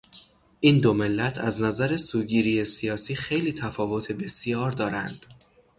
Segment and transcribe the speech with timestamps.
[0.59, 5.25] این دو ملت از نظر سوگیری سیاسی خیلی تفاوت بسیار دارند.